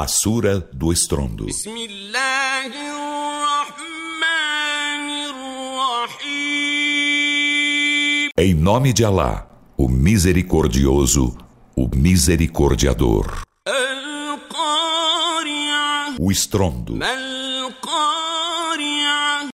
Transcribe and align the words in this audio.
A 0.00 0.06
Sura 0.06 0.60
do 0.72 0.92
Estrondo. 0.92 1.44
Em 8.38 8.54
nome 8.54 8.92
de 8.92 9.04
Alá, 9.04 9.48
o 9.76 9.88
Misericordioso, 9.88 11.36
o 11.74 11.88
Misericordiador. 11.92 13.42
O 16.20 16.30
estrondo. 16.30 16.96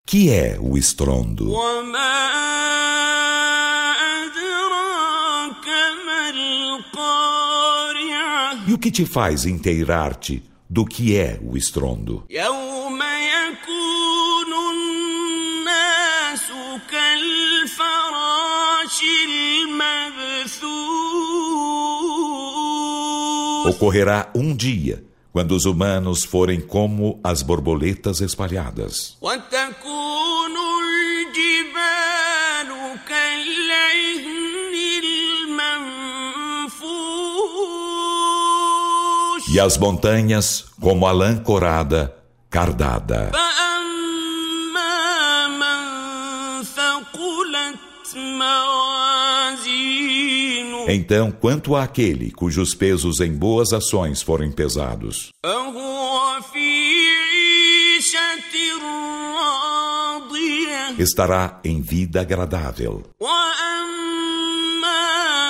Que 0.05 0.29
é 0.29 0.57
o 0.59 0.77
estrondo? 0.77 1.53
O 1.53 1.83
e 8.73 8.75
o 8.75 8.79
que 8.79 8.89
te 8.89 9.05
faz 9.05 9.45
inteirar-te 9.45 10.41
do 10.67 10.83
que 10.83 11.15
é 11.15 11.39
o 11.43 11.55
estrondo? 11.55 12.25
Ocorrerá 23.67 24.31
um 24.35 24.55
dia 24.55 25.05
quando 25.31 25.51
os 25.51 25.65
humanos 25.65 26.23
forem 26.23 26.59
como 26.59 27.19
as 27.23 27.43
borboletas 27.43 28.21
espalhadas. 28.21 29.15
E 39.50 39.58
as 39.60 39.78
montanhas 39.78 40.66
como 40.80 41.06
a 41.06 41.12
lã 41.12 41.36
corada, 41.38 42.14
cardada. 42.50 43.30
فأما 43.32 44.98
من 45.48 46.62
ثقلت 46.64 48.16
موازينه 49.58 50.88
Então, 50.90 51.30
quanto 51.30 51.76
àquele 51.76 52.30
cujos 52.30 52.74
pesos 52.74 53.20
em 53.20 53.32
boas 53.32 53.72
ações 53.72 54.22
forem 54.22 54.50
pesados, 54.50 55.30
فهو 55.44 56.40
في 56.52 56.68
عيشة 57.08 58.54
راضية 59.38 60.96
estará 60.98 61.60
em 61.64 61.80
vida 61.82 62.20
agradável. 62.22 63.02
وأما 63.20 64.78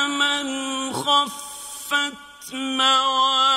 من 0.08 0.92
خفت 0.92 2.14
موازينه 2.52 3.51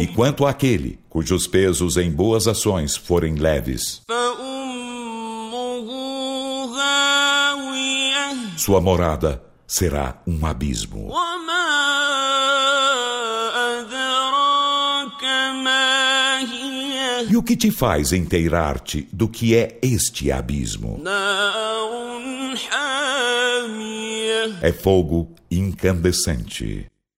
E 0.00 0.06
quanto 0.06 0.46
àquele 0.46 0.98
cujos 1.10 1.46
pesos 1.46 1.98
em 1.98 2.10
boas 2.10 2.48
ações 2.48 2.96
forem 2.96 3.34
leves, 3.34 4.00
sua 8.56 8.80
morada 8.80 9.42
será 9.66 10.22
um 10.26 10.46
abismo. 10.46 11.12
E 17.28 17.36
o 17.36 17.42
que 17.42 17.54
te 17.54 17.70
faz 17.70 18.12
inteirar-te 18.12 19.06
do 19.12 19.28
que 19.28 19.54
é 19.54 19.78
este 19.82 20.32
abismo? 20.32 21.02
É 24.62 24.72
fogo 24.72 25.34
incandescente. 25.50 26.90